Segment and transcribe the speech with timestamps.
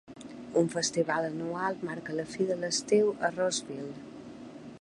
[0.61, 3.95] Un festival anual marca la fi de l'estiu a Rossville.